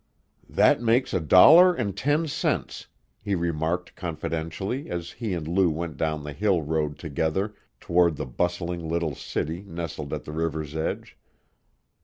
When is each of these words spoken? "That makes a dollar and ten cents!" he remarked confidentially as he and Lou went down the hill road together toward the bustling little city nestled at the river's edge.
"That 0.49 0.81
makes 0.81 1.13
a 1.13 1.19
dollar 1.19 1.75
and 1.75 1.95
ten 1.95 2.25
cents!" 2.27 2.87
he 3.21 3.35
remarked 3.35 3.95
confidentially 3.95 4.89
as 4.89 5.11
he 5.11 5.35
and 5.35 5.47
Lou 5.47 5.69
went 5.69 5.95
down 5.95 6.23
the 6.23 6.33
hill 6.33 6.63
road 6.63 6.97
together 6.97 7.53
toward 7.79 8.15
the 8.15 8.25
bustling 8.25 8.89
little 8.89 9.13
city 9.13 9.61
nestled 9.61 10.11
at 10.11 10.23
the 10.23 10.31
river's 10.31 10.75
edge. 10.75 11.19